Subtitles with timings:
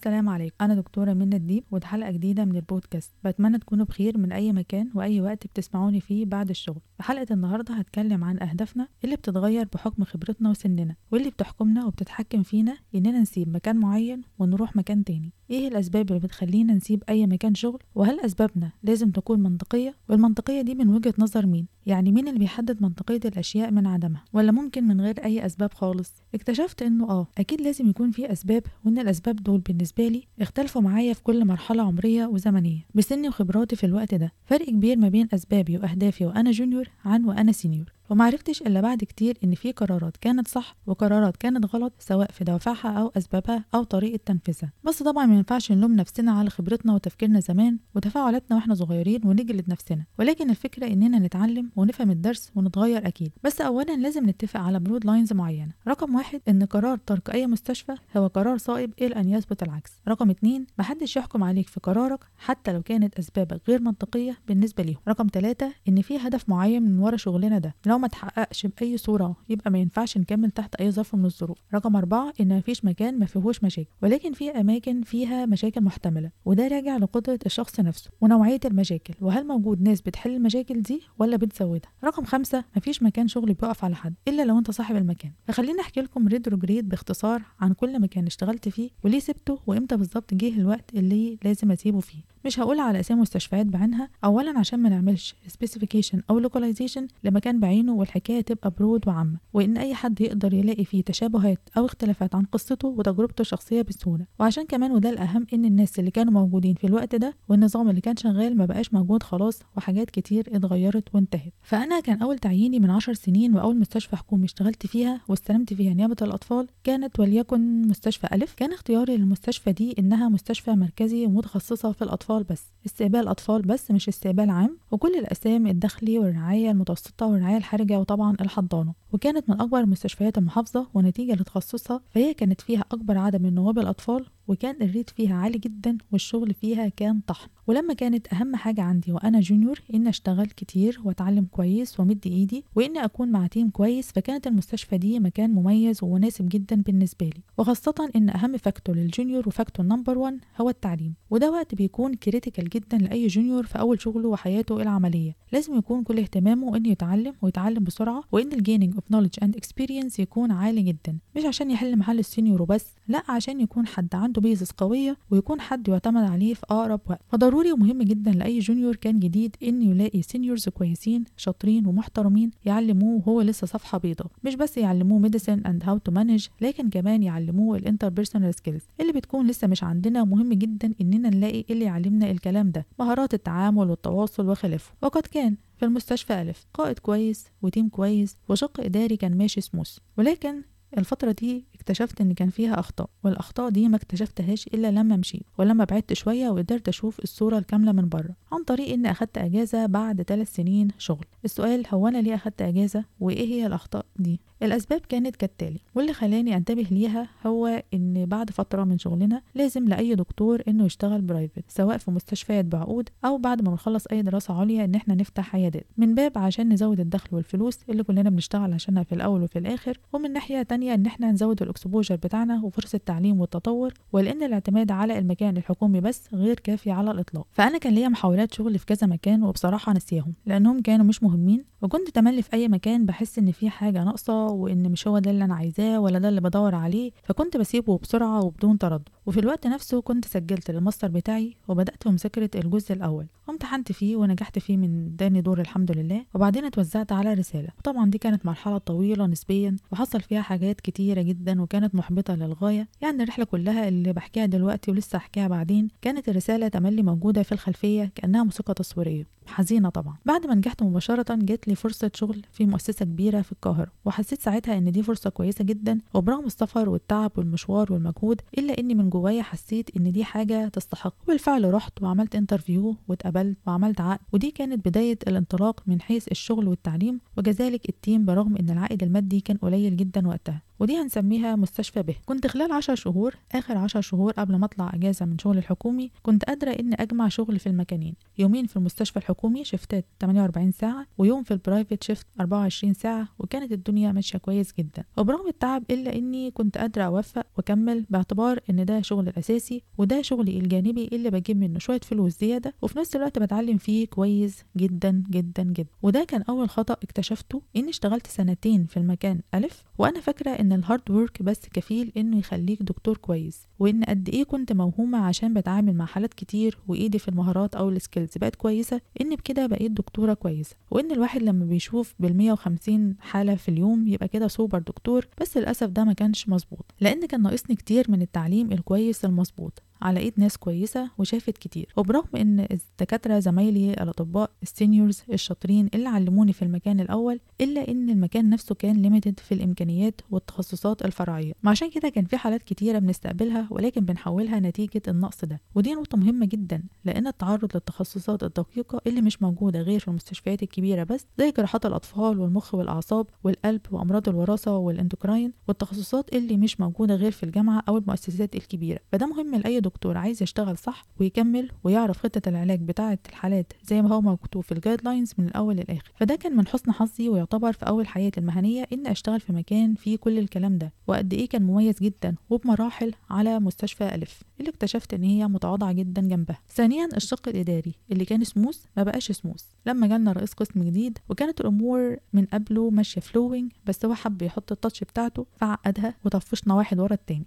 [0.00, 0.56] السلام عليكم.
[0.60, 3.12] أنا دكتورة منى الديب ودي حلقة جديدة من البودكاست.
[3.24, 6.80] بتمنى تكونوا بخير من أي مكان وأي وقت بتسمعوني فيه بعد الشغل.
[6.96, 12.76] في حلقة النهاردة هتكلم عن أهدافنا اللي بتتغير بحكم خبرتنا وسننا واللي بتحكمنا وبتتحكم فينا
[12.94, 15.32] إننا نسيب مكان معين ونروح مكان تاني.
[15.50, 20.74] إيه الأسباب اللي بتخلينا نسيب أي مكان شغل؟ وهل أسبابنا لازم تكون منطقية؟ والمنطقية دي
[20.74, 25.00] من وجهة نظر مين؟ يعني مين اللي بيحدد منطقية الأشياء من عدمها؟ ولا ممكن من
[25.00, 29.60] غير أي أسباب خالص؟ اكتشفت إنه آه أكيد لازم يكون في أسباب وإن الأسباب دول
[29.96, 32.86] بالنسبة لي اختلفوا معايا في كل مرحلة عمرية وزمنية.
[32.94, 37.52] بسني وخبراتي في الوقت ده فرق كبير ما بين أسبابي وأهدافي وأنا junior عن وأنا
[37.52, 37.92] senior.
[38.10, 42.90] ومعرفتش إلا بعد كتير إن في قرارات كانت صح وقرارات كانت غلط سواء في دوافعها
[42.90, 44.72] أو أسبابها أو طريقة تنفيذها.
[44.84, 50.04] بس طبعا ما ينفعش نلوم نفسنا على خبرتنا وتفكيرنا زمان وتفاعلاتنا وإحنا صغيرين ونجلد نفسنا.
[50.18, 53.32] ولكن الفكرة إننا نتعلم ونفهم الدرس ونتغير أكيد.
[53.44, 55.72] بس أولا لازم نتفق على broad lines معينة.
[55.88, 59.92] رقم واحد إن قرار ترك أي مستشفى هو قرار صائب إلى أن يثبت العكس.
[60.08, 65.00] رقم اتنين محدش يحكم عليك في قرارك حتى لو كانت أسبابك غير منطقية بالنسبة ليهم.
[65.08, 67.74] رقم ثلاثة إن في هدف معين من ورا شغلنا ده.
[67.86, 71.58] لو ما تحققش بأي صورة يبقى ما ينفعش نكمل تحت أي ظرف من الظروف.
[71.74, 76.68] رقم أربعة إن مفيش مكان ما فيهوش مشاكل ولكن في أماكن فيها مشاكل محتملة وده
[76.68, 82.24] راجع لقدرة الشخص نفسه ونوعية المشاكل وهل موجود ناس بتحل المشاكل دي ولا بتزودها؟ رقم
[82.24, 85.32] خمسة مفيش مكان شغل بيقف على حد إلا لو أنت صاحب المكان.
[85.48, 90.58] فخليني أحكي لكم retrograde باختصار عن كل مكان اشتغلت فيه وليه سبته وإمتى بالظبط جه
[90.60, 92.18] الوقت اللي لازم أسيبه فيه.
[92.44, 97.92] مش هقول على أسامي مستشفيات بعينها اولا عشان ما نعملش specification أو localization لمكان بعينه
[97.94, 102.88] والحكاية تبقى broad وعامة وإن أي حد يقدر يلاقي فيه تشابهات أو اختلافات عن قصته
[102.88, 104.26] وتجربته الشخصية بسهولة.
[104.40, 108.16] وعشان كمان وده الأهم إن الناس اللي كانوا موجودين في الوقت ده والنظام اللي كان
[108.16, 111.52] شغال ما بقاش موجود خلاص وحاجات كتير اتغيرت وانتهت.
[111.62, 116.16] فأنا كان أول تعييني من عشر سنين وأول مستشفى حكومي اشتغلت فيها واستلمت فيها نيابة
[116.22, 118.54] الأطفال كانت وليكن مستشفى ألف.
[118.54, 123.90] كان اختياري للمستشفى دي إنها مستشفى مركزي ومتخصصة في الأطفال الأطفال بس استقبال أطفال بس
[123.90, 128.94] مش استقبال عام وكل الأقسام الداخلي والرعاية المتوسطة والرعاية الحرجة وطبعا الحضانة.
[129.12, 134.26] وكانت من أكبر مستشفيات المحافظة ونتيجة لتخصصها فهي كانت فيها أكبر عدد من نواب الأطفال
[134.50, 137.48] وكان ال rate فيها عالي جدا والشغل فيها كان طحن.
[137.66, 142.96] ولما كانت أهم حاجة عندي وأنا junior إن أشتغل كتير وأتعلم كويس وأمد إيدي وإن
[142.98, 147.42] أكون مع team كويس فكانت المستشفى دي مكان مميز ومناسب جدا بالنسبة لي.
[147.58, 151.14] وخاصة إن أهم factor لل junior و factor number 1 هو التعليم.
[151.30, 156.18] وده وقت بيكون critical جدا لأي junior في أول شغله وحياته العملية لازم يكون كل
[156.18, 161.18] اهتمامه إنه يتعلم ويتعلم بسرعة وإن ال gaining of knowledge and experience يكون عالي جدا.
[161.36, 165.60] مش عشان يحل محل ال senior وبس لا عشان يكون حد عنده basis قوية ويكون
[165.60, 167.20] حد يعتمد عليه في أقرب وقت.
[167.28, 173.40] فضروري ومهم جدا لأي junior كان جديد إنه يلاقي seniors كويسين شاطرين ومحترمين يعلموه وهو
[173.40, 174.24] لسه صفحة بيضة.
[174.44, 179.12] مش بس يعلموه medicine and how to manage لكن كمان يعلموه ال interpersonal skills اللي
[179.12, 180.22] بتكون لسه مش عندنا.
[180.22, 184.92] ومهم جدا إننا نلاقي اللي يعلمنا الكلام ده مهارات التعامل والتواصل وخلافه.
[185.02, 189.98] وقد كان في المستشفى ألف قائد كويس و team كويس وشق إداري كان ماشي سموث
[190.18, 190.62] ولكن
[190.98, 195.84] الفترة دي اكتشفت إن كان فيها أخطاء والأخطاء دي ما اكتشفتهاش إلا لما مشيت ولما
[195.84, 200.54] بعدت شوية وقدرت أشوف الصورة الكاملة من بره عن طريق إني أخدت أجازة بعد ثلاث
[200.54, 201.24] سنين شغل.
[201.44, 206.56] السؤال هو أنا ليه أخدت أجازة؟ وإيه هي الأخطاء دي؟ الأسباب كانت كالتالي واللي خلاني
[206.56, 211.98] أنتبه ليها هو إن بعد فترة من شغلنا لازم لأي دكتور إنه يشتغل private سواء
[211.98, 215.86] في مستشفيات بعقود أو بعد ما نخلص أي دراسة عليا إن إحنا نفتح عيادات.
[215.96, 220.32] من باب عشان نزود الدخل والفلوس اللي كلنا بنشتغل عشانها في الأول وفي الآخر ومن
[220.32, 225.56] ناحية تانية إن إحنا نزود ال exposure بتاعنا وفرصة التعليم والتطور ولأن الاعتماد على المكان
[225.56, 227.46] الحكومي بس غير كافي على الإطلاق.
[227.52, 232.10] فأنا كان ليا محاولات شغل في كذا مكان وبصراحة نسيهم لأنهم كانوا مش مهمين وكنت
[232.10, 235.54] تملي في أي مكان بحس إن في حاجة ناقصة وإن مش هو ده اللي أنا
[235.54, 239.08] عايزاه ولا ده اللي بدور عليه فكنت بسيبه بسرعة وبدون تردد.
[239.26, 243.26] وفي الوقت نفسه كنت سجلت للماستر بتاعي وبدأت بمذاكرة الجزء الأول.
[243.48, 247.68] وامتحنت فيه ونجحت فيه من تاني دور الحمد لله وبعدين اتوزعت على رسالة.
[247.78, 252.88] وطبعا دي كانت مرحلة طويلة نسبيا وحصل فيها حاجات كتيرة جدا وكانت محبطة للغاية.
[253.02, 258.12] يعني الرحلة كلها اللي بحكيها دلوقتي ولسه هحكيها بعدين كانت الرسالة تملي موجودة في الخلفية
[258.14, 259.26] كأنها موسيقى تصويرية.
[259.50, 260.16] حزينة طبعا.
[260.26, 264.78] بعد ما نجحت مباشرة جات لي فرصة شغل في مؤسسة كبيرة في القاهرة وحسيت ساعتها
[264.78, 269.96] إن دي فرصة كويسة جدا وبرغم السفر والتعب والمشوار والمجهود إلا إني من جوايا حسيت
[269.96, 271.14] إن دي حاجة تستحق.
[271.24, 277.20] وبالفعل رحت وعملت interview واتقبلت وعملت عقد ودي كانت بداية الانطلاق من حيث الشغل والتعليم
[277.36, 280.62] وكذلك ال team برغم إن العائد المادي كان قليل جدا وقتها.
[280.80, 282.14] ودي هنسميها مستشفى ب.
[282.26, 286.44] كنت خلال عشر شهور آخر عشر شهور قبل ما أطلع أجازة من شغل الحكومي كنت
[286.44, 288.14] قادرة إني أجمع شغل في المكانين.
[288.38, 293.72] يومين في المستشفى الحكومي شفتات 48 ساعة ويوم في ال private shift 24 ساعة وكانت
[293.72, 295.04] الدنيا ماشية كويس جدا.
[295.16, 300.58] وبرغم التعب إلا إني كنت قادرة أوفق وأكمل باعتبار إن ده شغل الأساسي وده شغلي
[300.58, 305.62] الجانبي اللي بجيب منه شوية فلوس زيادة وفي نفس الوقت بتعلم فيه كويس جدا جدا
[305.62, 305.88] جدا.
[306.02, 310.80] وده كان أول خطأ اكتشفته إني اشتغلت سنتين في المكان ألف وأنا فاكرة إن ال
[310.80, 315.94] hard work بس كفيل إنه يخليك دكتور كويس وإن قد إيه كنت موهومة عشان بتعامل
[315.96, 320.34] مع حالات كتير وإيدي في المهارات أو ال skills بقت كويسة إن بكده بقيت دكتورة
[320.34, 320.76] كويسة.
[320.90, 325.86] وإن الواحد لما بيشوف بال 150 حالة في اليوم يبقى كده سوبر دكتور بس للأسف
[325.88, 329.82] ده ما كانش مظبوط لأن كان ناقصني كتير من التعليم الكويس المظبوط.
[330.02, 331.92] على ايد ناس كويسة وشافت كتير.
[331.96, 338.10] وبرغم إن الدكاترة زمايلي الأطباء ال seniors الشاطرين اللي علموني في المكان الأول إلا إن
[338.10, 341.52] المكان نفسه كان limited في الإمكانيات والتخصصات الفرعية.
[341.64, 345.60] عشان كده كان في حالات كتيرة بنستقبلها ولكن بنحولها نتيجة النقص ده.
[345.74, 351.04] ودي نقطة مهمة جدا لأن التعرض للتخصصات الدقيقة اللي مش موجودة غير في المستشفيات الكبيرة
[351.04, 357.14] بس زي جراحات الأطفال والمخ والأعصاب والقلب وأمراض الوراثة وال endocrine والتخصصات اللي مش موجودة
[357.14, 358.98] غير في الجامعة أو المؤسسات الكبيرة.
[359.12, 364.14] فده مهم لأي دكتور عايز يشتغل صح ويكمل ويعرف خطة العلاج بتاعة الحالات زي ما
[364.14, 366.12] هو مكتوب في ال guidelines من الأول للآخر.
[366.14, 370.16] فده كان من حسن حظي ويعتبر في أول حياتي المهنية إن أشتغل في مكان فيه
[370.16, 375.22] كل الكلام ده وقد إيه كان مميز جدا وبمراحل على مستشفى ألف اللي اكتشفت إن
[375.22, 376.58] هي متواضعة جدا جنبها.
[376.74, 379.64] ثانيا الشق الإداري اللي كان سموث ما بقاش سموث.
[379.86, 384.72] لما جالنا رئيس قسم جديد وكانت الأمور من قبله ماشية flowing بس هو حب يحط
[384.72, 387.46] ال touch بتاعته فعقدها وطفشنا واحد ورا التاني.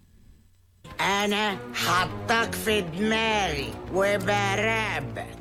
[1.01, 5.37] أنا حطك في دماغي وبراقبك.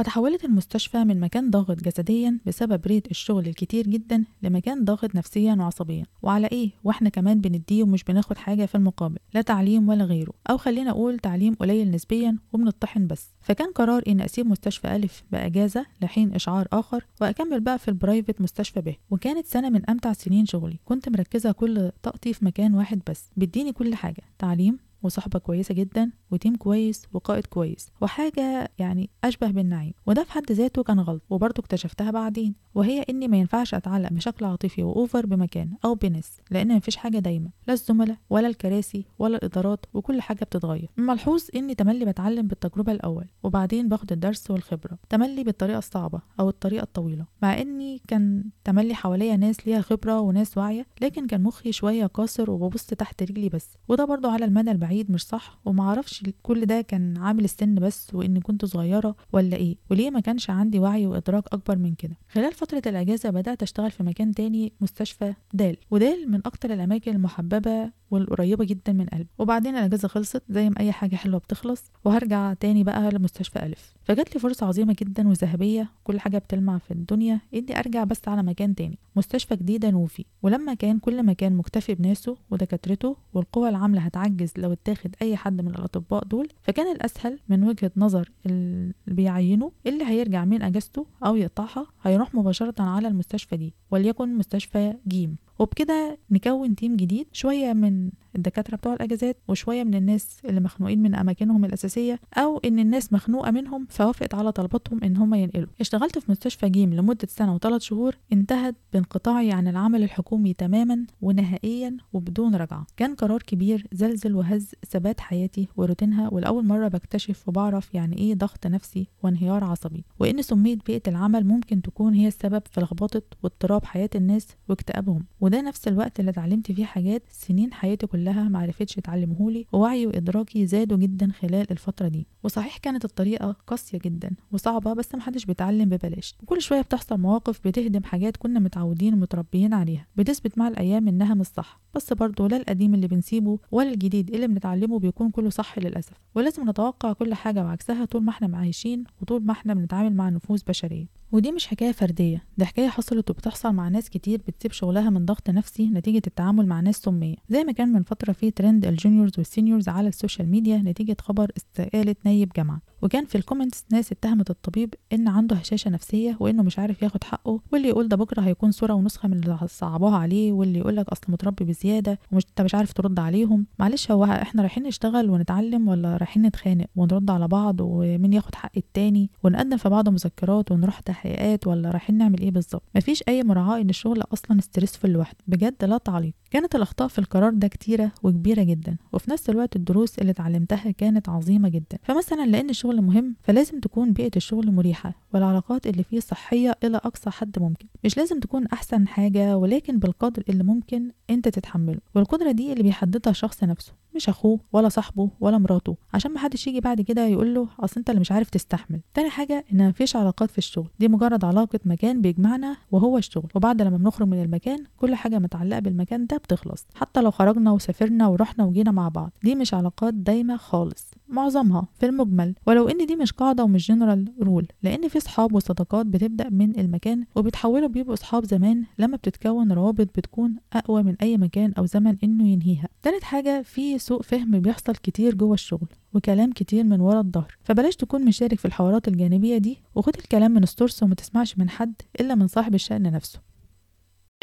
[0.00, 6.06] فتحولت المستشفى من مكان ضاغط جسديا بسبب rate الشغل الكتير جدا لمكان ضاغط نفسيا وعصبيا.
[6.22, 10.32] وعلى إيه؟ وإحنا كمان بنديه ومش بناخد حاجة في المقابل لا تعليم ولا غيره.
[10.50, 13.28] أو خلينا أقول تعليم قليل نسبيا وبنطحن بس.
[13.40, 18.40] فكان قرار اني أسيب مستشفى ألف بأجازة لحين إشعار آخر وأكمل بقى في ال private
[18.40, 18.94] مستشفى ب.
[19.10, 20.78] وكانت سنة من أمتع سنين شغلي.
[20.84, 23.30] كنت مركزة كل طاقتي في مكان واحد بس.
[23.36, 24.22] بيديني كل حاجة.
[24.38, 29.92] تعليم وصحبة كويسة جدا و team كويس وقائد كويس وحاجة يعني أشبه بالنعيم.
[30.06, 32.54] وده في حد ذاته كان غلط وبرضه اكتشفتها بعدين.
[32.74, 37.50] وهي إني ما ينفعش أتعلق بشكل عاطفي وأوفر بمكان أو بناس لأن مفيش حاجة دايمة
[37.66, 40.90] لا الزملاء ولا الكراسي ولا الإدارات وكل حاجة بتتغير.
[40.96, 44.98] ملحوظ إني تملي بتعلم بالتجربة الأول وبعدين باخد الدرس والخبرة.
[45.08, 47.26] تملي بالطريقة الصعبة أو الطريقة الطويلة.
[47.42, 52.50] مع إني كان تملي حواليا ناس ليها خبرة وناس واعية لكن كان مخي شوية قاصر
[52.50, 53.68] وببص تحت رجلي بس.
[53.88, 54.89] وده برضه على المدى البعيد.
[55.10, 60.10] مش صح؟ ومعرفش كل ده كان عامل السن بس وإني كنت صغيرة ولا إيه؟ وليه
[60.10, 64.34] ما كانش عندي وعي وإدراك أكبر من كده؟ خلال فترة الأجازة بدأت أشتغل في مكان
[64.34, 65.76] تاني مستشفى دال.
[65.90, 69.28] ودال من أكتر الأماكن المحببة والقريبة جدا من قلبي.
[69.38, 73.94] وبعدين الأجازة خلصت زي ما أي حاجة حلوة بتخلص وهرجع تاني بقى لمستشفى ألف.
[74.04, 78.42] فجات لي فرصة عظيمة جدا وذهبية كل حاجة بتلمع في الدنيا إني أرجع بس على
[78.42, 80.24] مكان تاني مستشفى جديدة نوفي.
[80.42, 85.68] ولما كان كل مكان مكتفي بناسه ودكاترته والقوى العاملة هتعجز لو اتاخد أي حد من
[85.68, 91.86] الأطباء دول فكان الأسهل من وجهة نظر اللي بيعينه اللي هيرجع من أجازته أو يقطعها
[92.02, 95.36] هيروح مباشرة على المستشفى دي وليكن مستشفى جيم.
[95.60, 101.14] وبكده نكون تيم جديد شوية من الدكاترة بتوع الأجازات وشوية من الناس اللي مخنوقين من
[101.14, 105.68] أماكنهم الأساسية أو إن الناس مخنوقة منهم فوافقت على طلباتهم إن هم ينقلوا.
[105.80, 111.96] اشتغلت في مستشفى جيم لمدة سنة وثلاث شهور انتهت بانقطاعي عن العمل الحكومي تماما ونهائيا
[112.12, 112.86] وبدون رجعة.
[112.96, 118.66] كان قرار كبير زلزل وهز ثبات حياتي وروتينها ولأول مرة بكتشف وبعرف يعني إيه ضغط
[118.66, 124.10] نفسي وانهيار عصبي وإن سمية بيئة العمل ممكن تكون هي السبب في لخبطة واضطراب حياة
[124.14, 125.24] الناس واكتئابهم.
[125.50, 130.98] وده نفس الوقت اللي اتعلمت فيه حاجات سنين حياتي كلها معرفتش تعلمهولي ووعي وإدراكي زادوا
[130.98, 132.26] جدا خلال الفترة دي.
[132.42, 136.34] وصحيح كانت الطريقة قاسية جدا وصعبة بس محدش بيتعلم ببلاش.
[136.42, 141.46] وكل شوية بتحصل مواقف بتهدم حاجات كنا متعودين ومتربيين عليها بتثبت مع الأيام إنها مش
[141.46, 141.80] صح.
[141.94, 146.14] بس برضه لا القديم اللي بنسيبه ولا الجديد اللي بنتعلمه بيكون كله صح للأسف.
[146.34, 150.62] ولازم نتوقع كل حاجة وعكسها طول ما إحنا عايشين وطول ما إحنا بنتعامل مع نفوس
[150.62, 151.19] بشرية.
[151.32, 155.50] ودي مش حكاية فردية ده حكاية حصلت وبتحصل مع ناس كتير بتسيب شغلها من ضغط
[155.50, 157.36] نفسي نتيجة التعامل مع ناس سمية.
[157.50, 160.76] زي ما كان من فترة في ترند ال juniors وال seniors على ال social media
[160.78, 162.80] نتيجة خبر استقالة نايب جامعة.
[163.02, 167.24] وكان في ال comments ناس اتهمت الطبيب إن عنده هشاشة نفسية وإنه مش عارف ياخد
[167.24, 171.08] حقه واللي يقول ده بكرة هيكون صورة ونسخة من اللي صعبوها عليه واللي يقول لك
[171.08, 173.66] أصل متربي بزيادة ومش أنت مش عارف ترد عليهم.
[173.78, 178.72] معلش هو إحنا رايحين نشتغل ونتعلم ولا رايحين نتخانق ونرد على بعض ومين ياخد حق
[178.76, 183.80] التاني ونقدم في بعض مذكرات ونروح تحقيقات ولا رايحين نعمل إيه بالظبط؟ مفيش أي مراعاة
[183.80, 185.38] إن الشغل أصلا ستريسفul لوحده.
[185.46, 186.32] بجد لا تعليق.
[186.50, 191.28] كانت الأخطاء في القرار ده كتيرة وكبيرة جدا وفي نفس الوقت الدروس اللي اتعلمتها كانت
[191.28, 191.98] عظيمة جدا.
[192.02, 197.30] فمثلا لأن الشغل مهم فلازم تكون بيئة الشغل مريحة والعلاقات اللي فيه صحية إلى أقصى
[197.30, 197.86] حد ممكن.
[198.04, 202.00] مش لازم تكون أحسن حاجة ولكن بالقدر اللي ممكن أنت تتحمله.
[202.14, 203.92] والقدرة دي اللي بيحددها الشخص نفسه.
[204.14, 208.10] مش أخوه ولا صاحبه ولا مراته عشان محدش يجي بعد كده يقول له أصل أنت
[208.10, 209.00] اللي مش عارف تستحمل.
[209.14, 213.82] تاني حاجة إن مفيش علاقات في الشغل دي مجرد علاقة مكان بيجمعنا وهو الشغل وبعد
[213.82, 218.64] لما بنخرج من المكان كل حاجة متعلقة بالمكان ده بتخلص حتى لو خرجنا وسافرنا ورحنا
[218.64, 221.10] وجينا مع بعض دي مش علاقات دايمة خالص.
[221.28, 226.06] معظمها في المجمل ولو إن دي مش قاعدة ومش general rule لأن في صحاب وصداقات
[226.06, 231.72] بتبدأ من المكان وبيتحولوا بيبقوا صحاب زمان لما بتتكون روابط بتكون أقوى من أي مكان
[231.78, 232.88] أو زمن إنه ينهيها.
[233.02, 237.56] تالت حاجة في سوء فهم بيحصل كتير جوه الشغل وكلام كتير من ورا الظهر.
[237.64, 241.94] فبلاش تكون مشارك في الحوارات الجانبية دي وخد الكلام من السورس وما تسمعش من حد
[242.20, 243.40] إلا من صاحب الشأن نفسه.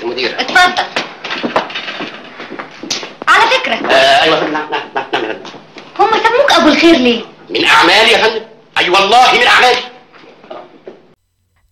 [0.01, 0.41] المدير.
[0.41, 0.83] اتفضل.
[3.27, 3.75] على فكرة.
[3.75, 5.49] آه أيوه نعم نعم نعم نعم يا فندم.
[5.99, 8.45] هم سموك أبو الخير ليه؟ من أعمالي يا فندم.
[8.77, 9.79] أي والله من أعمالي.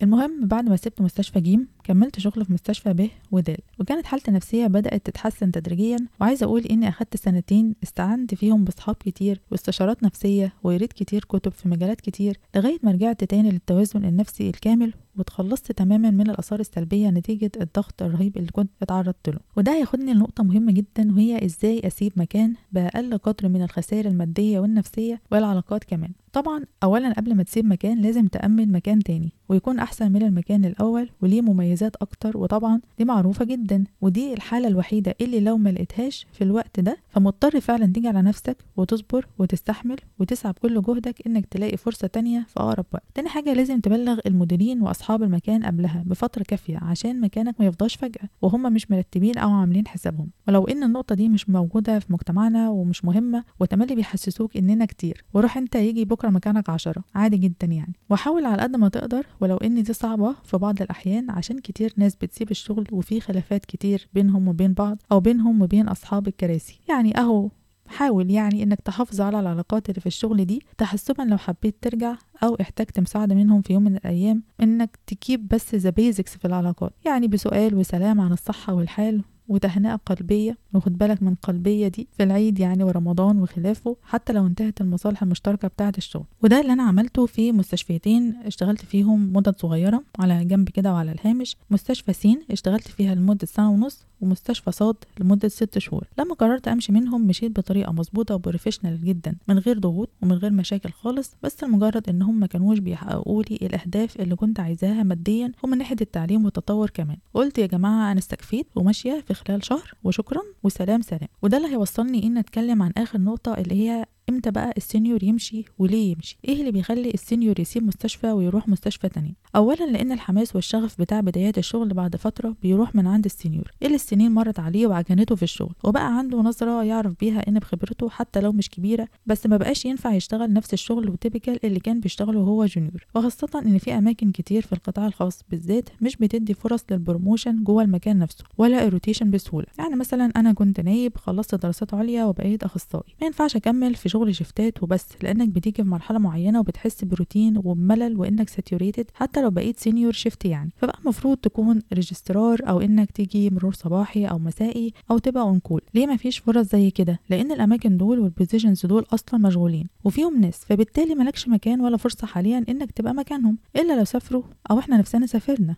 [0.02, 4.66] المهم بعد ما سبت مستشفى جيم كملت شغل في مستشفى ب ودال وكانت حالتي النفسية
[4.66, 5.96] بدأت تتحسن تدريجيا.
[6.20, 11.68] وعايزة أقول إني أخدت سنتين استعنت فيهم بصحاب كتير واستشارات نفسية وقريت كتير كتب في
[11.68, 17.50] مجالات كتير لغاية ما رجعت تاني للتوازن النفسي الكامل واتخلصت تماما من الآثار السلبية نتيجة
[17.60, 19.38] الضغط الرهيب اللي كنت اتعرضت له.
[19.56, 25.20] وده هياخدني لنقطة مهمة جدا وهي إزاي أسيب مكان بأقل قدر من الخسائر المادية والنفسية
[25.30, 26.10] والعلاقات كمان.
[26.32, 31.10] طبعا أولا قبل ما تسيب مكان لازم تأمن مكان تاني ويكون أحسن من المكان الأول
[31.22, 36.44] وليه مميزات أكتر وطبعا دي معروفة جدا ودي الحالة الوحيدة اللي لو ما لقيتهاش في
[36.44, 42.06] الوقت ده فمضطر فعلا تيجي على نفسك وتصبر وتستحمل وتسعى بكل جهدك إنك تلاقي فرصة
[42.06, 43.02] تانية في أقرب وقت.
[43.14, 48.28] تاني حاجة لازم تبلغ المديرين وأصحاب المكان قبلها بفترة كافية عشان مكانك ما يفضاش فجأة
[48.42, 50.30] وهم مش مرتبين أو عاملين حسابهم.
[50.48, 55.56] ولو إن النقطة دي مش موجودة في مجتمعنا ومش مهمة وتملي بيحسسوك إننا كتير وروح
[55.56, 57.04] أنت يجي بكرة مكانك عشرة.
[57.14, 57.92] عادي جدا يعني.
[58.10, 62.16] وحاول على قد ما تقدر ولو إن دي صعبة في بعض الأحيان عشان كتير ناس
[62.16, 66.80] بتسيب الشغل وفي خلافات كتير بينهم وبين بعض أو بينهم وبين أصحاب الكراسي.
[66.88, 67.50] يعني أهو
[67.88, 72.54] حاول يعني إنك تحافظ على العلاقات اللي في الشغل دي تحسبا لو حبيت ترجع أو
[72.60, 76.92] احتجت مساعدة منهم في يوم من الأيام إنك تكيب بس ذا بيزكس في العلاقات.
[77.04, 82.58] يعني بسؤال وسلام عن الصحة والحال وتهنئة قلبية وخد بالك من قلبية دي في العيد
[82.58, 86.24] يعني ورمضان وخلافه حتى لو انتهت المصالح المشتركة بتاعة الشغل.
[86.42, 91.56] وده اللي أنا عملته في مستشفيتين اشتغلت فيهم مدة صغيرة على جنب كده وعلى الهامش.
[91.70, 96.04] مستشفى سين اشتغلت فيها لمدة سنة ونص ومستشفى صاد لمدة ست شهور.
[96.18, 100.52] لما قررت أمشي منهم مشيت بطريقة مظبوطة و professional جدا من غير ضغوط ومن غير
[100.52, 105.52] مشاكل خالص بس لمجرد إن هم ما كانوش بيحققوا لي الأهداف اللي كنت عايزاها ماديا
[105.62, 107.16] ومن ناحية التعليم والتطور كمان.
[107.34, 111.28] قلت يا جماعة أنا استكفيت وماشية في خلال شهر وشكرا وسلام سلام.
[111.42, 115.64] وده اللي هيوصلني إن أتكلم عن آخر نقطة اللي هي إمتى بقى ال senior يمشي
[115.78, 120.54] وليه يمشي؟ إيه اللي بيخلي ال senior يسيب مستشفى ويروح مستشفى تانية اولا لأن الحماس
[120.56, 123.72] والشغف بتاع بدايات الشغل بعد فترة بيروح من عند ال senior.
[123.82, 128.40] اللي السنين مرت عليه وعجنته في الشغل؟ وبقى عنده نظرة يعرف بيها إن بخبرته حتى
[128.40, 132.38] لو مش كبيرة بس ما بقاش ينفع يشتغل نفس الشغل و typical اللي كان بيشتغله
[132.40, 133.06] وهو junior.
[133.14, 137.82] وخاصة إن في أماكن كتير في القطاع الخاص بالذات مش بتدي فرص لل promotion جوه
[137.82, 139.66] المكان نفسه ولا ال rotation بسهولة.
[139.78, 143.14] يعني مثلا أنا كنت نايب خلصت دراسات عليا وبقيت أخصائي.
[143.20, 147.58] ما ينفعش أكمل في شغل shift ات وبس لأنك بتيجي في مرحلة معينة وبتحس بروتين
[147.64, 150.70] وبملل وإنك saturated حتى لو بقيت senior shift يعني.
[150.76, 155.80] فبقى المفروض تكون registrar أو إنك تيجي مرور صباحي أو مسائي أو تبقى on call
[155.94, 160.40] ليه ما فيش فرص زي كده؟ لأن الأماكن دول وال positions دول أصلا مشغولين وفيهم
[160.40, 164.96] ناس فبالتالي مالكش مكان ولا فرصة حاليا إنك تبقى مكانهم إلا لو سافروا أو إحنا
[164.96, 165.76] نفسنا سافرنا.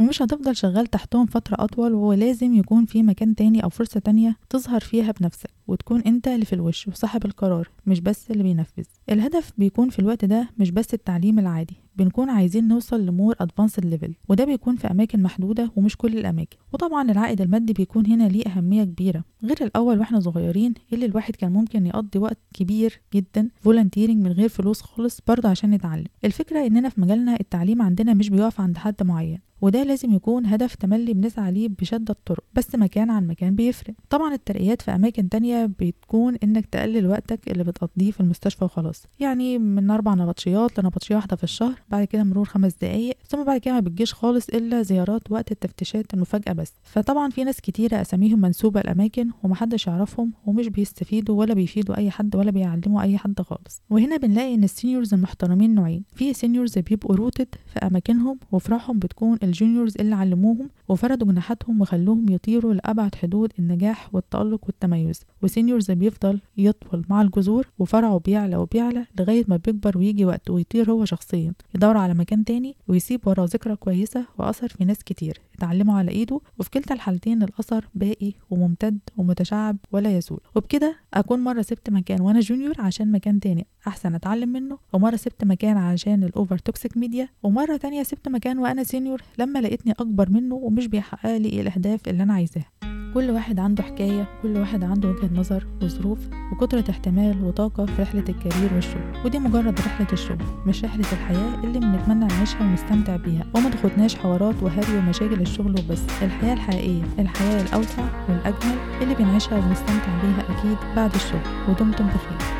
[0.00, 4.80] ومش هتفضل شغال تحتهم فترة أطول ولازم يكون في مكان تاني أو فرصة تانية تظهر
[4.80, 8.84] فيها بنفسك وتكون أنت اللي في الوش وصاحب القرار مش بس اللي بينفذ.
[9.10, 13.84] الهدف بيكون في الوقت ده مش بس التعليم العادي بنكون عايزين نوصل ل more advanced
[13.84, 16.56] level وده بيكون في أماكن محدودة ومش كل الأماكن.
[16.72, 19.24] وطبعا العائد المادي بيكون هنا ليه أهمية كبيرة.
[19.44, 24.48] غير الأول وإحنا صغيرين اللي الواحد كان ممكن يقضي وقت كبير جدا volunteering من غير
[24.48, 26.06] فلوس خالص برضه عشان يتعلم.
[26.24, 30.74] الفكرة إننا في مجالنا التعليم عندنا مش بيقف عند حد معين وده لازم يكون هدف
[30.74, 33.94] تملي بنسعى ليه بشدة الطرق بس مكان عن مكان بيفرق.
[34.10, 39.06] طبعا الترقيات في أماكن تانية بتكون إنك تقلل وقتك اللي بتقضيه في المستشفى وخلاص.
[39.20, 43.60] يعني من أربع نبطشيات لنبطشية واحدة في الشهر بعد كده مرور خمس دقايق ثم بعد
[43.60, 46.72] كده ما بتجيش خالص إلا زيارات وقت التفتيشات المفاجأة بس.
[46.82, 52.36] فطبعا في ناس كتيرة أساميهم منسوبة لأماكن ومحدش يعرفهم ومش بيستفيدوا ولا بيفيدوا أي حد
[52.36, 53.82] ولا بيعلموا أي حد خالص.
[53.90, 56.04] وهنا بنلاقي إن ال seniors المحترمين نوعين.
[56.14, 62.26] في seniors بيبقوا rooted في أماكنهم وفرحهم بتكون ال juniors اللي علموهم وفردوا جناحاتهم وخلوهم
[62.28, 65.20] يطيروا لأبعد حدود النجاح والتألق والتميز.
[65.42, 70.90] و seniors بيفضل يطول مع الجذور وفرعه بيعلى وبيعلى لغاية ما بيكبر ويجي وقت ويطير
[70.90, 71.52] هو شخصيا.
[71.80, 75.40] يدور على مكان تاني ويسيب وراه ذكرى كويسة وأثر في ناس كتير.
[75.54, 81.62] اتعلموا على إيده وفي كلتا الحالتين الأثر باقي وممتد ومتشعب ولا يزول وبكده أكون مرة
[81.62, 83.66] سبت مكان وأنا junior عشان مكان تاني.
[83.86, 84.78] أحسن أتعلم منه.
[84.92, 89.58] ومرة سبت مكان عشان ال over toxic media ومرة تانية سبت مكان وأنا senior لما
[89.58, 92.79] لقيتني أكبر منه ومش بيحقق لي الأهداف اللي أنا عايزاها.
[93.14, 96.18] كل واحد عنده حكاية كل واحد عنده وجهة نظر وظروف
[96.52, 99.24] وقدرة احتمال وطاقة في رحلة ال career والشغل.
[99.24, 103.46] ودي مجرد رحلة الشغل مش رحلة الحياة اللي بنتمنى نعيشها ونستمتع بيها.
[103.54, 106.02] وما تاخدناش حوارات وهري ومشاكل الشغل وبس.
[106.22, 111.40] الحياة الحقيقية الحياة الأوسع والأجمل اللي بنعيشها ونستمتع بيها أكيد بعد الشغل.
[111.68, 112.59] ودمتم بخير.